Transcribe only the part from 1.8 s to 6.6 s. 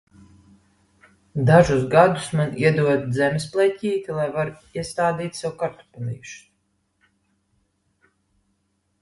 gadus man iedod zemes pleķīti, lai varu iestādīt sev kartupelīšus.